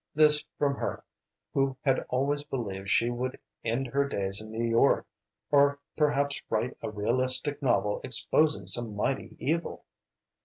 This 0.15 0.43
from 0.57 0.73
her 0.77 1.03
who 1.53 1.77
had 1.83 2.07
always 2.09 2.41
believed 2.41 2.89
she 2.89 3.11
would 3.11 3.37
end 3.63 3.85
her 3.85 4.09
days 4.09 4.41
in 4.41 4.51
New 4.51 4.65
York, 4.67 5.05
or 5.51 5.77
perhaps 5.95 6.41
write 6.49 6.75
a 6.81 6.89
realistic 6.89 7.61
novel 7.61 8.01
exposing 8.03 8.65
some 8.65 8.95
mighty 8.95 9.35
evil! 9.37 9.85